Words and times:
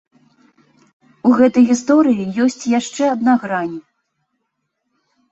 У 1.29 1.33
гэтай 1.41 1.65
гісторыі 1.71 2.25
ёсць 2.45 2.65
яшчэ 2.79 3.03
адна 3.15 3.35
грань. 3.43 3.75